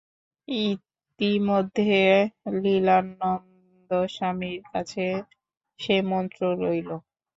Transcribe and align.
ইতিমধ্যে 0.47 1.99
লীলানন্দস্বামীর 2.61 3.91
কাছে 4.71 5.05
সে 5.79 5.95
মন্ত্র 6.09 6.41
লইল। 6.61 6.89